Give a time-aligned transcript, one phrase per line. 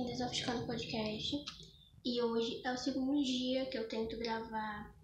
[0.00, 1.44] aqui no Desofiscando Podcast.
[2.04, 4.94] E hoje é o segundo dia que eu tento gravar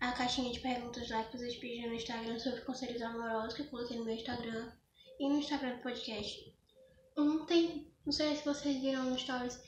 [0.00, 3.66] a caixinha de perguntas lá que vocês pediram no Instagram sobre conselhos amorosos que eu
[3.66, 4.72] coloquei no meu Instagram
[5.18, 6.54] e no Instagram do podcast.
[7.16, 9.60] Ontem, não sei se vocês viram no Stories,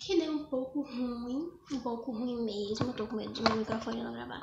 [0.00, 2.86] que deu um pouco ruim, um pouco ruim mesmo.
[2.86, 4.42] Eu tô com medo de meu microfone não gravar.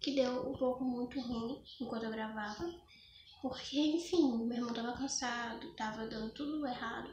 [0.00, 2.72] Que deu um pouco muito ruim enquanto eu gravava.
[3.42, 7.10] Porque, enfim, meu irmão tava cansado, tava dando tudo errado.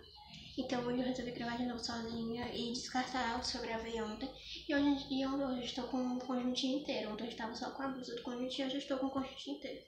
[0.57, 4.27] Então hoje eu resolvi gravar de novo sozinha e descartar o que eu gravei ontem.
[4.67, 7.11] E hoje em dia eu estou com um conjuntinho inteiro.
[7.11, 9.57] Ontem eu estava só com a blusa do conjuntinho, hoje eu estou com o conjuntinho
[9.57, 9.85] inteiro.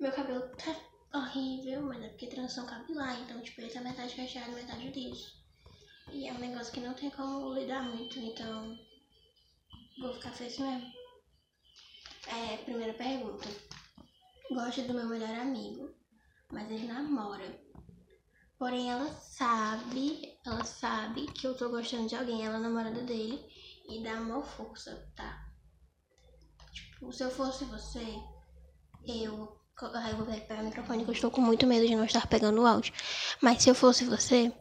[0.00, 0.74] Meu cabelo tá
[1.14, 5.32] horrível, mas é porque transição capilar, então tipo, ele tá metade fechado, metade liso.
[6.10, 8.76] E é um negócio que não tem como lidar muito, então
[10.00, 10.92] vou ficar feio mesmo.
[12.26, 13.48] É, primeira pergunta.
[14.50, 15.94] Gosto do meu melhor amigo,
[16.50, 17.59] mas ele namora.
[18.60, 23.42] Porém, ela sabe, ela sabe que eu tô gostando de alguém, ela é namorada dele,
[23.88, 25.48] e dá uma força, tá?
[26.70, 28.04] Tipo, se eu fosse você,
[29.06, 29.58] eu.
[29.94, 32.26] Ai, eu vou pegar o microfone que eu estou com muito medo de não estar
[32.26, 32.92] pegando o áudio.
[33.40, 34.52] Mas se eu fosse você,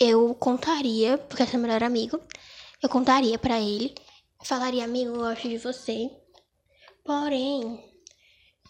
[0.00, 2.18] eu contaria, porque é seu melhor amigo,
[2.82, 3.94] eu contaria para ele,
[4.42, 6.10] falaria, amigo, eu gosto de você.
[7.04, 7.97] Porém,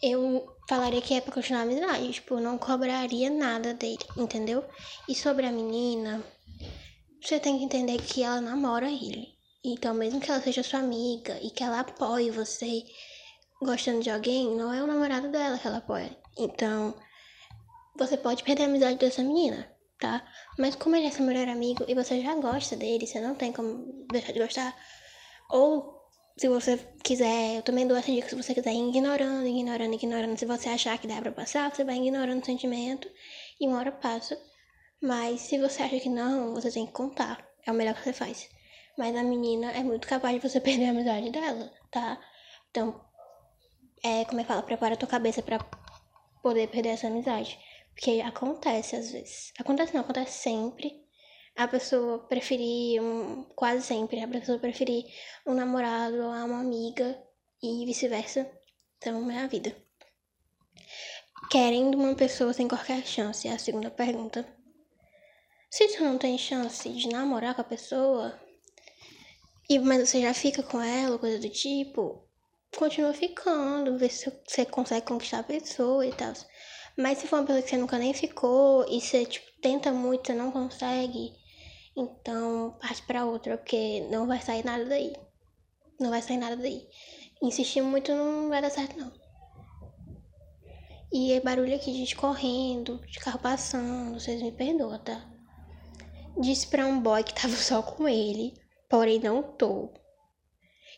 [0.02, 2.12] eu falaria que é pra continuar a amizade.
[2.12, 4.64] Tipo, não cobraria nada dele, entendeu?
[5.08, 6.22] E sobre a menina,
[7.22, 9.36] você tem que entender que ela namora ele.
[9.64, 12.84] Então, mesmo que ela seja sua amiga e que ela apoie você
[13.60, 16.16] gostando de alguém, não é o namorado dela que ela apoia.
[16.38, 16.94] Então,
[17.96, 20.24] você pode perder a amizade dessa menina, tá?
[20.56, 23.52] Mas como ele é seu melhor amigo e você já gosta dele, você não tem
[23.52, 24.76] como deixar de gostar.
[25.50, 25.97] Ou
[26.38, 30.38] se você quiser, eu também dou essa dica, se você quiser ir ignorando, ignorando, ignorando,
[30.38, 33.10] se você achar que dá pra passar, você vai ignorando o sentimento
[33.60, 34.40] e uma hora passa.
[35.02, 37.44] Mas se você acha que não, você tem que contar.
[37.66, 38.48] É o melhor que você faz.
[38.96, 42.20] Mas a menina é muito capaz de você perder a amizade dela, tá?
[42.70, 43.04] Então,
[44.04, 45.58] é como é que fala, prepara a tua cabeça para
[46.40, 47.58] poder perder essa amizade.
[47.94, 49.52] Porque acontece às vezes.
[49.58, 51.07] Acontece não, acontece sempre
[51.58, 55.04] a pessoa preferir, um, quase sempre, a pessoa preferir
[55.44, 57.20] um namorado a uma amiga
[57.60, 58.48] e vice-versa.
[58.96, 59.76] Então é a vida.
[61.50, 64.46] Querendo uma pessoa sem qualquer chance, é a segunda pergunta.
[65.68, 68.40] Se tu não tem chance de namorar com a pessoa,
[69.68, 72.22] e, mas você já fica com ela, coisa do tipo,
[72.76, 76.34] continua ficando, vê se você consegue conquistar a pessoa e tal.
[76.96, 80.28] Mas se for uma pessoa que você nunca nem ficou e você tipo, tenta muito,
[80.28, 81.32] você não consegue,
[81.98, 85.12] então, parte para outra, porque não vai sair nada daí.
[85.98, 86.86] Não vai sair nada daí.
[87.42, 89.12] Insistir muito não vai dar certo, não.
[91.12, 95.28] E é barulho aqui de gente correndo, de carro passando, vocês me perdoam, tá?
[96.38, 98.54] Disse pra um boy que tava só com ele,
[98.88, 99.92] porém não tô.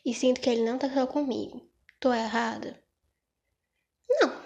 [0.04, 1.66] E sinto que ele não tá só comigo.
[1.98, 2.78] Tô errada?
[4.08, 4.38] Não.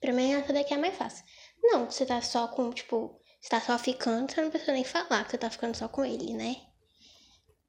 [0.00, 1.24] Pra mim essa daqui é mais fácil.
[1.62, 5.24] Não, você tá só com, tipo, você tá só ficando, você não precisa nem falar
[5.24, 6.56] que você tá ficando só com ele, né?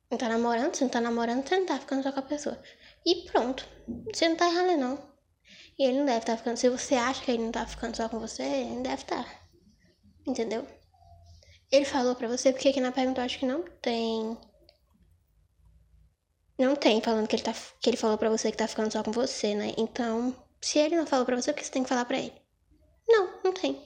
[0.09, 2.61] Não tá namorando, você não tá namorando, você não tá ficando só com a pessoa.
[3.05, 3.65] E pronto.
[4.13, 5.11] Você não tá errado, não.
[5.79, 6.57] E ele não deve estar tá ficando.
[6.57, 9.23] Se você acha que ele não tá ficando só com você, ele deve estar.
[9.23, 9.41] Tá.
[10.27, 10.67] Entendeu?
[11.71, 14.37] Ele falou pra você, porque aqui na pergunta eu acho que não tem.
[16.59, 19.01] Não tem falando que ele, tá, que ele falou pra você que tá ficando só
[19.01, 19.73] com você, né?
[19.77, 22.33] Então, se ele não falou pra você, o que você tem que falar pra ele?
[23.07, 23.81] Não, não tem.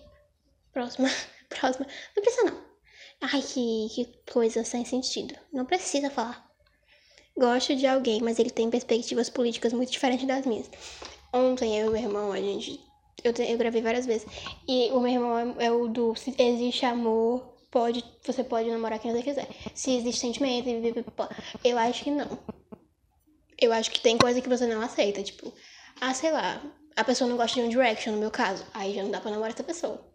[0.73, 1.07] Próxima.
[1.49, 1.87] Próxima.
[2.15, 2.65] Não precisa, não.
[3.21, 5.35] Ai, que, que coisa sem sentido.
[5.51, 6.45] Não precisa falar.
[7.37, 10.69] Gosto de alguém, mas ele tem perspectivas políticas muito diferentes das minhas.
[11.33, 12.79] Ontem eu e meu irmão, a gente.
[13.23, 14.27] Eu, eu gravei várias vezes.
[14.67, 18.99] E o meu irmão é, é o do se existe amor, pode, você pode namorar
[18.99, 19.47] quem você quiser.
[19.73, 20.69] Se existe sentimento,
[21.63, 22.39] eu acho que não.
[23.59, 25.23] Eu acho que tem coisa que você não aceita.
[25.23, 25.53] Tipo,
[25.99, 26.61] ah, sei lá,
[26.95, 28.65] a pessoa não gosta de um direction, no meu caso.
[28.73, 30.14] Aí já não dá pra namorar essa pessoa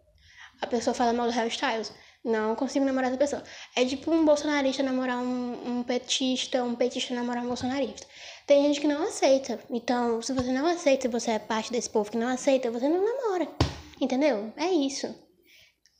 [0.61, 1.91] a pessoa fala mal do Harry Styles.
[2.23, 3.43] Não consigo namorar essa pessoa.
[3.75, 8.05] É tipo um bolsonarista namorar um, um petista, um petista namorar um bolsonarista.
[8.45, 9.59] Tem gente que não aceita.
[9.71, 13.03] Então, se você não aceita, você é parte desse povo que não aceita, você não
[13.03, 13.47] namora.
[13.99, 14.53] Entendeu?
[14.55, 15.07] É isso.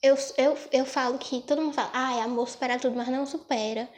[0.02, 3.26] Eu, eu, eu falo que todo mundo fala, ah, é amor supera tudo, mas não
[3.26, 3.90] supera.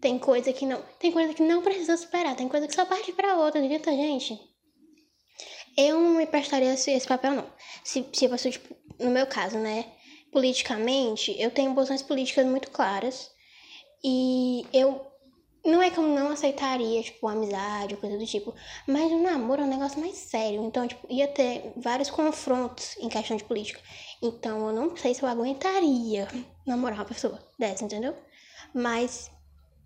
[0.00, 0.82] Tem coisa que não.
[0.98, 4.38] Tem coisa que não precisa superar, tem coisa que só parte pra outra, acredita, gente?
[5.76, 7.46] Eu não me prestaria esse, esse papel, não.
[7.84, 9.86] Se, se você, tipo, no meu caso, né?
[10.32, 13.30] Politicamente, eu tenho posições políticas muito claras
[14.04, 15.06] e eu
[15.64, 18.52] Não é que eu não aceitaria, tipo, amizade ou coisa do tipo.
[18.86, 20.62] Mas o namoro é um negócio mais sério.
[20.64, 23.80] Então, tipo, ia ter vários confrontos em questão de política.
[24.20, 26.26] Então, eu não sei se eu aguentaria
[26.66, 28.16] namorar uma pessoa dessa, entendeu?
[28.74, 29.30] Mas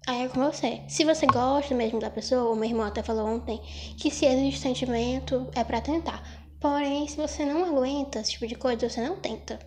[0.07, 0.83] aí é com você.
[0.89, 3.61] Se você gosta mesmo da pessoa, o meu irmão até falou ontem
[4.01, 6.23] que se existe sentimento é para tentar.
[6.61, 9.59] Porém, se você não aguenta esse tipo de coisa, você não tenta.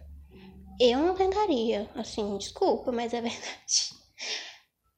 [0.80, 4.00] Eu não tentaria, assim, desculpa, mas é verdade.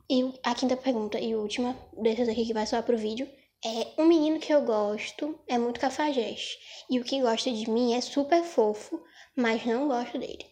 [0.07, 3.28] E a quinta pergunta e última desses aqui que vai só pro vídeo
[3.66, 7.94] é um menino que eu gosto é muito cafajeste e o que gosta de mim
[7.94, 9.01] é super fofo,
[9.36, 10.45] mas não gosto dele.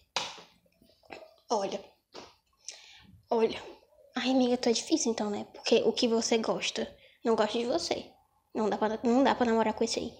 [1.49, 1.83] Olha,
[3.29, 3.61] olha,
[4.15, 5.45] ai amiga, tá difícil então, né?
[5.53, 6.91] Porque o que você gosta
[7.23, 8.05] não gosta de você,
[8.55, 10.13] não dá para não dá para namorar com esse aí.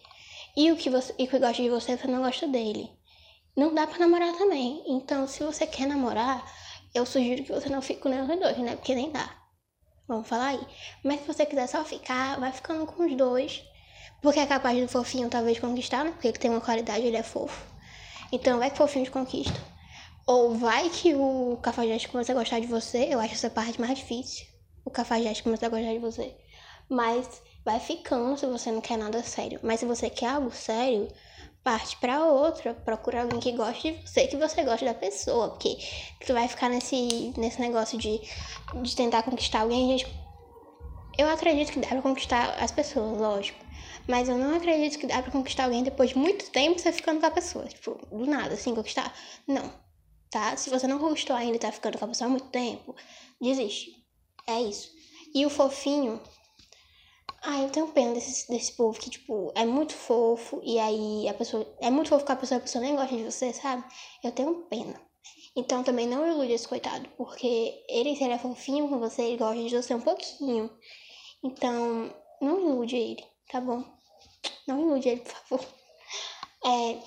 [0.58, 2.99] E o que você e o que gosta de você você não gosta dele,
[3.60, 4.84] não dá para namorar também.
[4.88, 6.44] Então, se você quer namorar
[6.94, 8.76] eu sugiro que você não fique com nenhum dos dois, né?
[8.76, 9.30] Porque nem dá.
[10.08, 10.68] Vamos falar aí.
[11.04, 13.64] Mas se você quiser só ficar, vai ficando com os dois.
[14.22, 16.12] Porque é capaz do fofinho talvez conquistar, né?
[16.12, 17.64] Porque ele tem uma qualidade, ele é fofo.
[18.32, 19.60] Então vai que o fofinho te conquista.
[20.26, 23.08] Ou vai que o cafajeste começa a gostar de você.
[23.10, 24.46] Eu acho essa parte mais difícil.
[24.84, 26.36] O cafajeste começa a gostar de você.
[26.90, 29.60] Mas vai ficando se você não quer nada sério.
[29.62, 31.08] Mas se você quer algo sério,
[31.70, 35.78] parte para outra, procura alguém que goste de você, que você goste da pessoa, porque
[36.26, 38.20] tu vai ficar nesse, nesse negócio de,
[38.82, 40.12] de tentar conquistar alguém, gente.
[41.16, 43.64] Eu acredito que dá pra conquistar as pessoas, lógico.
[44.08, 47.20] Mas eu não acredito que dá pra conquistar alguém depois de muito tempo você ficando
[47.20, 47.66] com a pessoa.
[47.66, 49.14] Tipo, do nada, assim, conquistar.
[49.46, 49.72] Não.
[50.32, 50.58] Tá?
[50.58, 52.96] Se você não conquistou ainda e tá ficando com a pessoa há muito tempo,
[53.40, 53.92] desiste.
[54.48, 54.90] É isso.
[55.36, 56.20] E o fofinho,
[57.42, 61.34] ah, eu tenho pena desse, desse povo que, tipo, é muito fofo e aí a
[61.34, 61.66] pessoa.
[61.80, 63.84] É muito fofo que a pessoa, a pessoa nem gosta de você, sabe?
[64.24, 65.00] Eu tenho pena.
[65.56, 69.38] Então também não ilude esse coitado, porque ele, se ele é fofinho com você, ele
[69.38, 70.70] gosta de você um pouquinho.
[71.44, 73.84] Então, não ilude ele, tá bom?
[74.68, 75.66] Não ilude ele, por favor.
[76.62, 77.00] É,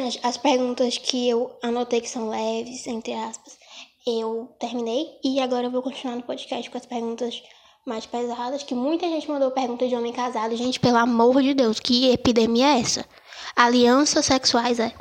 [0.00, 3.58] as, as perguntas que eu anotei que são leves, entre aspas,
[4.06, 7.42] eu terminei e agora eu vou continuar no podcast com as perguntas
[7.86, 10.56] mais pesadas, que muita gente mandou pergunta de homem casado.
[10.56, 13.06] Gente, pelo amor de Deus, que epidemia é essa?
[13.54, 14.92] Alianças sexuais é.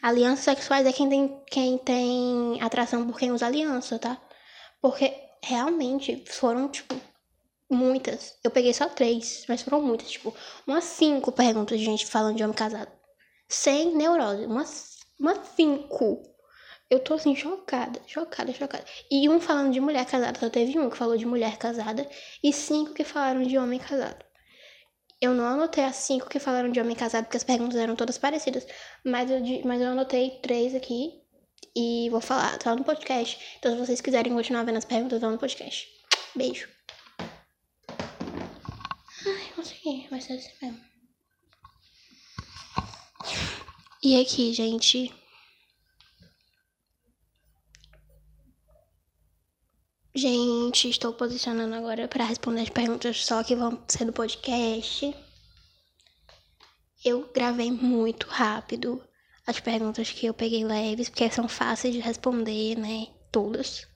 [0.00, 4.18] Alianças sexuais é quem tem, quem tem atração por quem usa aliança, tá?
[4.80, 6.94] Porque realmente foram, tipo,
[7.70, 8.34] muitas.
[8.42, 10.34] Eu peguei só três, mas foram muitas, tipo,
[10.66, 12.90] umas cinco perguntas de gente falando de homem casado.
[13.46, 14.46] Sem neurose.
[14.46, 16.22] Umas, umas cinco.
[16.92, 18.84] Eu tô assim, chocada, chocada, chocada.
[19.10, 22.06] E um falando de mulher casada, só teve um que falou de mulher casada
[22.44, 24.22] e cinco que falaram de homem casado.
[25.18, 28.18] Eu não anotei as cinco que falaram de homem casado, porque as perguntas eram todas
[28.18, 28.66] parecidas.
[29.02, 31.18] Mas eu, mas eu anotei três aqui
[31.74, 33.40] e vou falar, tá no podcast.
[33.58, 35.88] Então, se vocês quiserem continuar vendo as perguntas, vão no podcast.
[36.36, 36.68] Beijo.
[39.26, 40.80] Ai, consegui, vai ser assim mesmo.
[44.02, 45.21] E aqui, gente,
[50.14, 55.14] Gente, estou posicionando agora para responder as perguntas só que vão ser do podcast.
[57.02, 59.02] Eu gravei muito rápido
[59.46, 63.06] as perguntas que eu peguei leves, porque são fáceis de responder, né?
[63.30, 63.86] Todas.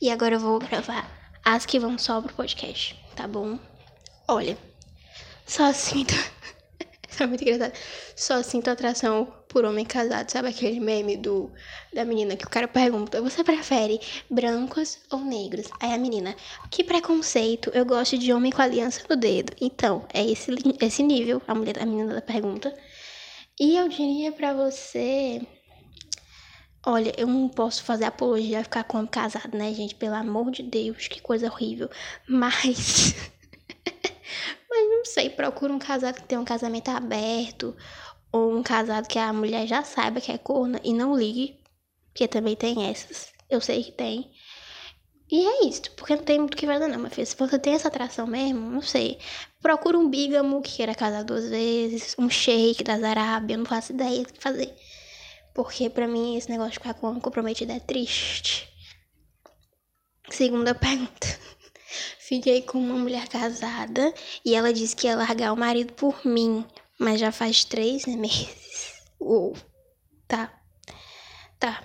[0.00, 1.06] E agora eu vou gravar
[1.44, 3.58] as que vão só pro podcast, tá bom?
[4.26, 4.56] Olha,
[5.46, 6.14] só sinto.
[7.22, 7.72] É muito engraçado.
[8.16, 10.28] Só sinto atração por homem casado.
[10.28, 11.52] Sabe aquele meme do
[11.94, 15.68] da menina que o cara pergunta: Você prefere brancos ou negros?
[15.78, 16.34] Aí a menina:
[16.68, 19.52] Que preconceito, eu gosto de homem com aliança no dedo.
[19.60, 20.50] Então, é esse,
[20.80, 22.74] esse nível, a mulher a menina da pergunta.
[23.60, 25.40] E eu diria para você.
[26.84, 29.94] Olha, eu não posso fazer apologia a ficar com homem casado, né, gente?
[29.94, 31.88] Pelo amor de Deus, que coisa horrível.
[32.28, 33.14] Mas.
[35.12, 37.76] Sei, procura um casado que tenha um casamento aberto
[38.32, 41.60] ou um casado que a mulher já saiba que é corna e não ligue,
[42.06, 43.30] porque também tem essas.
[43.50, 44.30] Eu sei que tem.
[45.30, 47.74] E é isso, porque não tem muito o que fazer não, mas Se você tem
[47.74, 49.18] essa atração mesmo, não sei.
[49.60, 54.22] Procura um bígamo que queira casar duas vezes, um shake das Arábia, não faço ideia
[54.22, 54.74] do que fazer.
[55.52, 58.66] Porque pra mim esse negócio de ficar com homem comprometido é triste.
[60.30, 61.38] Segunda pergunta.
[62.18, 64.12] Fiquei com uma mulher casada
[64.44, 66.64] e ela disse que ia largar o marido por mim
[67.02, 69.02] mas já faz três meses.
[69.20, 69.56] Uou.
[70.28, 70.52] Tá.
[71.58, 71.82] Tá.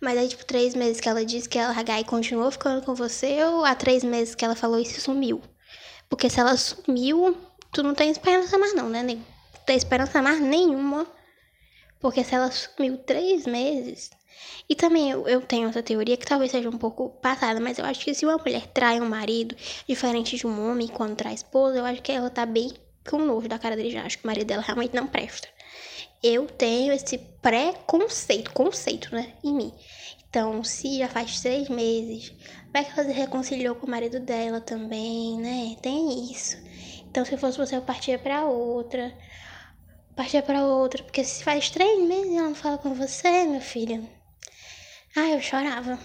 [0.00, 2.94] Mas aí, tipo, três meses que ela disse que ia largar e continuou ficando com
[2.94, 5.42] você, ou há três meses que ela falou e sumiu?
[6.08, 7.36] Porque se ela sumiu,
[7.72, 9.24] tu não tem esperança mais não, né, Não
[9.66, 11.06] tem esperança mais nenhuma.
[12.00, 14.10] Porque se ela sumiu três meses,
[14.68, 17.84] E também eu, eu tenho essa teoria que talvez seja um pouco passada, mas eu
[17.84, 19.56] acho que se uma mulher trai um marido,
[19.88, 22.72] diferente de um homem quando trai esposa, eu acho que ela tá bem
[23.08, 24.04] com nojo da cara dele já.
[24.04, 25.48] Acho que o marido dela realmente não presta.
[26.22, 29.72] Eu tenho esse preconceito, conceito, né, em mim.
[30.28, 32.32] Então, se já faz três meses,
[32.72, 35.76] vai que ela se reconciliou com o marido dela também, né?
[35.82, 36.56] Tem isso.
[37.10, 39.12] Então, se fosse você, eu partia pra outra.
[40.14, 41.02] Partia pra outra.
[41.02, 44.08] Porque se faz três meses e ela não fala com você, meu filho.
[45.16, 45.98] Ah, eu chorava.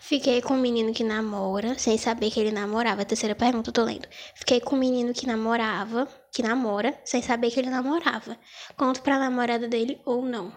[0.00, 3.04] Fiquei com um menino que namora, sem saber que ele namorava.
[3.04, 4.08] Terceira pergunta tô lendo.
[4.34, 8.38] Fiquei com um menino que namorava, que namora, sem saber que ele namorava.
[8.76, 10.52] Conto pra namorada dele ou não.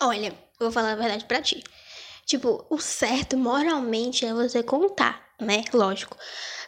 [0.00, 1.62] Olha, vou falar a verdade pra ti.
[2.26, 5.64] Tipo, o certo moralmente é você contar, né?
[5.72, 6.16] Lógico.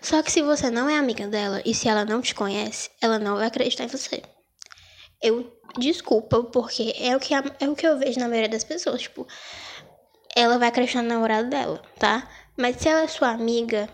[0.01, 3.19] Só que se você não é amiga dela e se ela não te conhece, ela
[3.19, 4.23] não vai acreditar em você.
[5.23, 9.03] Eu desculpa, porque é o que, é o que eu vejo na maioria das pessoas.
[9.03, 9.27] Tipo,
[10.35, 12.29] ela vai acreditar no namorado dela, tá?
[12.57, 13.89] Mas se ela é sua amiga,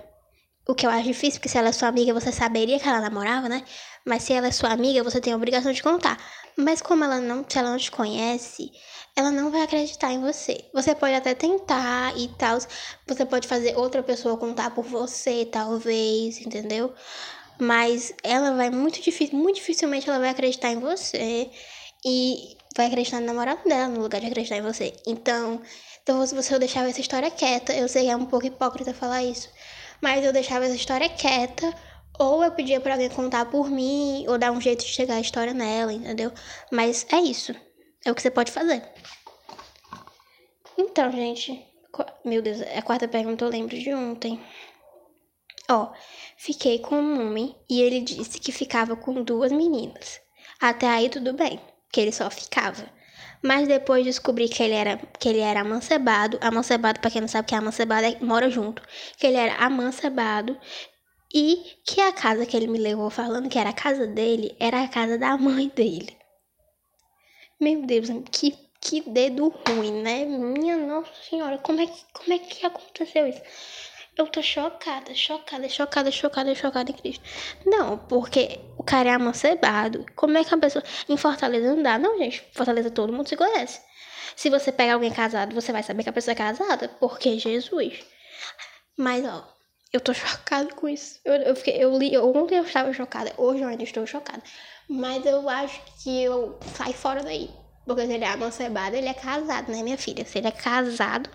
[0.66, 3.00] o que eu acho difícil, porque se ela é sua amiga, você saberia que ela
[3.00, 3.64] namorava, né?
[4.04, 6.18] Mas se ela é sua amiga, você tem a obrigação de contar.
[6.56, 8.70] Mas como ela não, se ela não te conhece,
[9.16, 10.64] ela não vai acreditar em você.
[10.72, 12.58] Você pode até tentar e tal.
[13.06, 16.92] Você pode fazer outra pessoa contar por você, talvez, entendeu?
[17.62, 21.48] Mas ela vai muito difícil, muito dificilmente ela vai acreditar em você
[22.04, 24.92] e vai acreditar no namorado dela no lugar de acreditar em você.
[25.06, 25.62] Então,
[26.02, 29.22] então se você deixava essa história quieta, eu sei que é um pouco hipócrita falar
[29.22, 29.48] isso,
[30.00, 31.72] mas eu deixava essa história quieta
[32.18, 35.20] ou eu pedia para alguém contar por mim, ou dar um jeito de chegar a
[35.20, 36.32] história nela, entendeu?
[36.68, 37.54] Mas é isso.
[38.04, 38.82] É o que você pode fazer.
[40.76, 41.64] Então, gente.
[42.24, 44.40] Meu Deus, a quarta pergunta eu lembro de ontem.
[45.72, 45.90] Ó,
[46.36, 50.20] fiquei com um homem e ele disse que ficava com duas meninas.
[50.60, 51.58] Até aí tudo bem,
[51.90, 52.84] que ele só ficava.
[53.42, 56.38] Mas depois descobri que ele era que ele era amancebado.
[56.42, 58.82] Amancebado, para quem não sabe que é amancebado, é, mora junto.
[59.16, 60.58] Que ele era amancebado
[61.34, 64.82] e que a casa que ele me levou falando que era a casa dele, era
[64.82, 66.14] a casa da mãe dele.
[67.58, 70.26] Meu Deus, que, que dedo ruim, né?
[70.26, 73.40] Minha Nossa Senhora, como é, que, como é que aconteceu isso?
[74.16, 77.24] Eu tô chocada, chocada, chocada, chocada, chocada em Cristo.
[77.64, 80.04] Não, porque o cara é amancebado.
[80.14, 80.84] Como é que a pessoa.
[81.08, 82.44] Em Fortaleza não dá, não, gente.
[82.52, 83.80] Fortaleza todo mundo se conhece.
[84.36, 86.88] Se você pega alguém casado, você vai saber que a pessoa é casada.
[87.00, 88.04] Porque Jesus.
[88.98, 89.48] Mas, ó,
[89.90, 91.18] eu tô chocada com isso.
[91.24, 94.42] Eu, eu, fiquei, eu li, ontem eu estava chocada, hoje eu ainda estou chocada.
[94.90, 97.50] Mas eu acho que eu saio fora daí.
[97.86, 100.24] Porque se ele é amancebado, ele é casado, né, minha filha?
[100.24, 101.30] Se ele é casado,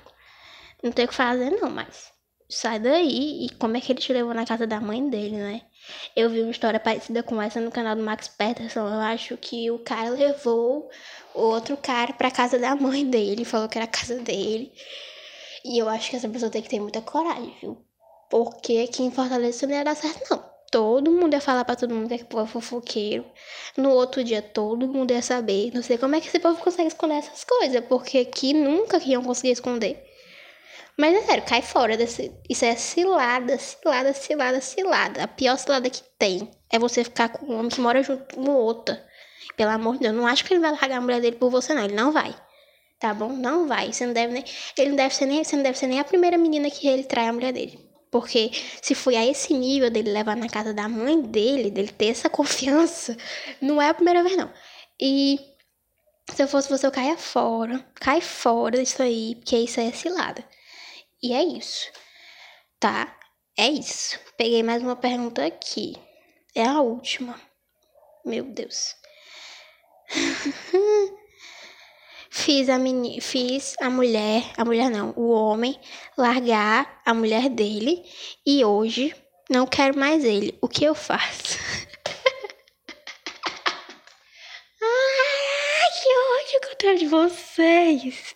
[0.83, 2.15] não tem o que fazer, não, mas
[2.49, 3.45] sai daí.
[3.45, 5.61] E como é que ele te levou na casa da mãe dele, né?
[6.15, 8.87] Eu vi uma história parecida com essa no canal do Max Peterson.
[8.87, 10.89] Eu acho que o cara levou
[11.33, 14.71] outro cara pra casa da mãe dele, falou que era a casa dele.
[15.63, 17.77] E eu acho que essa pessoa tem que ter muita coragem, viu?
[18.29, 20.57] Porque aqui em Fortaleza não ia dar certo, não.
[20.69, 23.25] Todo mundo ia falar pra todo mundo que é povo fofoqueiro.
[23.77, 25.71] No outro dia, todo mundo ia saber.
[25.73, 29.23] Não sei como é que esse povo consegue esconder essas coisas, porque aqui nunca iam
[29.23, 30.06] conseguir esconder.
[30.97, 32.33] Mas é sério, cai fora desse.
[32.49, 35.23] Isso é cilada, cilada, cilada, cilada.
[35.23, 38.49] A pior cilada que tem é você ficar com um homem que mora junto com
[38.49, 39.05] outra.
[39.55, 41.73] Pelo amor de Deus, não acho que ele vai largar a mulher dele por você,
[41.73, 41.83] não.
[41.83, 42.35] Ele não vai.
[42.99, 43.29] Tá bom?
[43.29, 43.93] Não vai.
[43.93, 44.43] Você não deve nem.
[44.75, 45.43] Ele não deve ser nem.
[45.43, 47.79] Você não deve ser nem a primeira menina que ele trai a mulher dele.
[48.09, 48.51] Porque
[48.81, 52.27] se foi a esse nível dele levar na casa da mãe dele, dele ter essa
[52.29, 53.15] confiança,
[53.61, 54.51] não é a primeira vez, não.
[54.99, 55.39] E
[56.33, 57.85] se eu fosse você, eu caia fora.
[57.95, 60.43] Cai fora disso aí, porque isso aí é cilada.
[61.21, 61.91] E é isso.
[62.79, 63.17] Tá?
[63.57, 64.19] É isso.
[64.37, 65.95] Peguei mais uma pergunta aqui.
[66.53, 67.39] É a última.
[68.23, 68.95] Meu Deus.
[72.29, 75.79] fiz a meni, fiz a mulher, a mulher não, o homem
[76.17, 78.03] largar a mulher dele
[78.45, 79.15] e hoje
[79.49, 80.57] não quero mais ele.
[80.61, 81.57] O que eu faço?
[84.81, 88.35] Ai, que ódio que eu tenho de vocês.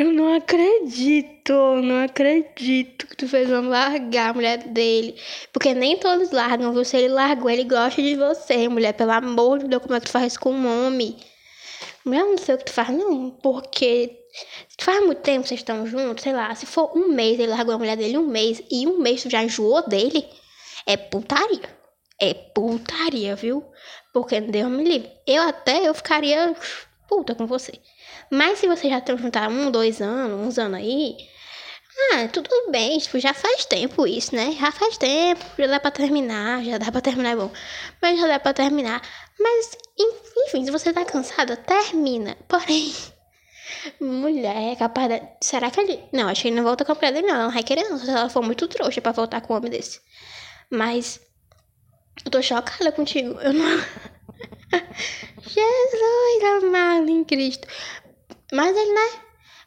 [0.00, 1.52] Eu não acredito,
[1.82, 5.14] não acredito que tu fez um largar a mulher dele.
[5.52, 8.94] Porque nem todos largam, você ele largou, ele gosta de você, mulher.
[8.94, 11.18] Pelo amor de Deus, como é que tu faz com um homem?
[12.06, 14.16] Eu não sei o que tu faz, não, porque
[14.80, 17.74] faz muito tempo que vocês estão juntos, sei lá, se for um mês, ele largou
[17.74, 20.26] a mulher dele um mês, e um mês tu já enjoou dele,
[20.86, 21.78] é putaria.
[22.18, 23.70] É putaria, viu?
[24.14, 25.12] Porque Deus me livre.
[25.26, 26.56] Eu até eu ficaria
[27.06, 27.72] puta com você.
[28.30, 31.16] Mas se vocês já juntos há um, dois anos, uns anos aí,
[32.12, 34.52] Ah, tudo bem, tipo, já faz tempo isso, né?
[34.58, 37.50] Já faz tempo, já dá pra terminar, já dá pra terminar, é bom.
[38.00, 39.02] Mas já dá pra terminar.
[39.38, 42.36] Mas, enfim, se você tá cansada, termina.
[42.48, 42.92] Porém,
[44.00, 45.22] mulher é capaz de...
[45.40, 46.00] Será que ele...
[46.12, 47.34] Não, acho que ele não volta com a mulher dele, não.
[47.34, 47.98] Ela não vai querer, não.
[47.98, 50.00] Se ela for muito trouxa pra voltar com um homem desse.
[50.70, 51.20] Mas,
[52.24, 53.38] eu tô chocada contigo.
[53.40, 53.66] Eu não...
[55.42, 57.66] Jesus amado em Cristo.
[58.52, 59.20] Mas ele, né?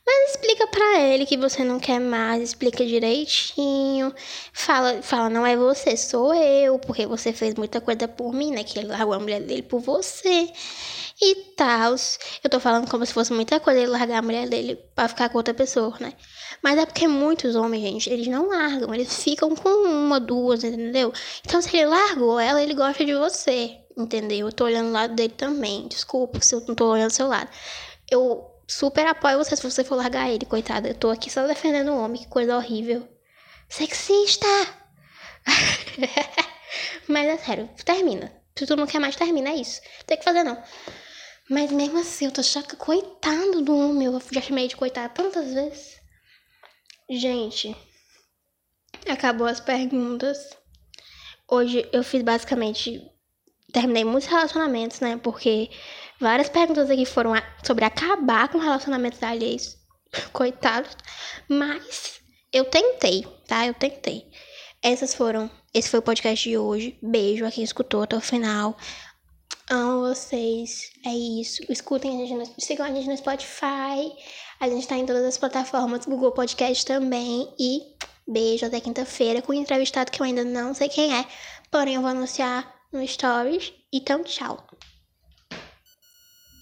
[0.05, 4.13] Mas explica pra ele que você não quer mais, explica direitinho.
[4.51, 8.65] Fala, fala, não é você, sou eu, porque você fez muita coisa por mim, né?
[8.65, 10.51] Que ele largou a mulher dele por você.
[11.21, 11.95] E tal.
[12.43, 15.29] Eu tô falando como se fosse muita coisa ele largar a mulher dele pra ficar
[15.29, 16.13] com outra pessoa, né?
[16.61, 21.13] Mas é porque muitos homens, gente, eles não largam, eles ficam com uma, duas, entendeu?
[21.45, 24.47] Então se ele largou ela, ele gosta de você, entendeu?
[24.47, 25.87] Eu tô olhando o lado dele também.
[25.87, 27.49] Desculpa se eu não tô olhando o seu lado.
[28.11, 30.89] Eu super apoio você se você for largar ele, coitada.
[30.89, 33.07] Eu tô aqui só defendendo o homem, que coisa horrível.
[33.69, 34.47] Sexista!
[37.07, 38.31] Mas é sério, termina.
[38.55, 39.81] Se tu não quer mais, termina, é isso.
[40.05, 40.61] Tem que fazer não.
[41.49, 42.75] Mas mesmo assim, eu tô chocada.
[42.77, 44.07] Coitado do homem.
[44.07, 45.99] Eu já chamei de coitado tantas vezes.
[47.09, 47.75] Gente,
[49.07, 50.37] acabou as perguntas.
[51.49, 53.01] Hoje eu fiz basicamente.
[53.73, 55.19] Terminei muitos relacionamentos, né?
[55.21, 55.69] Porque
[56.23, 57.33] Várias perguntas aqui foram
[57.65, 59.77] sobre acabar com relacionamentos alheios.
[60.31, 60.95] Coitados.
[61.49, 62.21] Mas
[62.53, 63.67] eu tentei, tá?
[63.67, 64.31] Eu tentei.
[64.81, 65.51] Essas foram.
[65.73, 66.97] Esse foi o podcast de hoje.
[67.01, 68.77] Beijo a quem escutou até o final.
[69.69, 70.91] Amo vocês.
[71.05, 71.61] É isso.
[71.67, 74.15] Escutem a gente no, sigam a gente no Spotify.
[74.61, 77.53] A gente tá em todas as plataformas, Google Podcast também.
[77.59, 77.81] E
[78.25, 81.25] beijo até quinta-feira com um entrevistado que eu ainda não sei quem é.
[81.69, 83.73] Porém, eu vou anunciar no Stories.
[83.91, 84.65] Então, tchau.